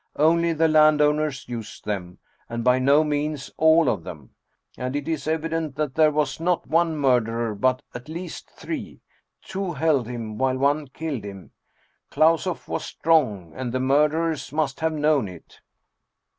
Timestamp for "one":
6.65-6.97, 10.57-10.87